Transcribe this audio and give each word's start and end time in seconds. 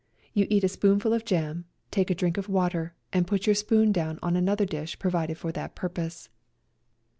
You 0.33 0.47
eat 0.49 0.63
a 0.63 0.67
spoonful 0.67 1.13
of 1.13 1.25
jam, 1.25 1.65
take 1.91 2.09
a 2.09 2.15
drink 2.15 2.37
of 2.39 2.49
water, 2.49 2.95
and 3.13 3.27
put 3.27 3.45
your 3.45 3.53
spoon 3.53 3.91
down 3.91 4.17
on 4.23 4.35
another 4.35 4.65
dish 4.65 4.97
provided 4.97 5.37
for 5.37 5.51
that 5.51 5.75
purpose. 5.75 6.27